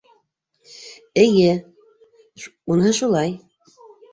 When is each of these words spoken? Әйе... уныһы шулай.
Әйе... 1.25 1.51
уныһы 2.49 2.99
шулай. 3.03 3.37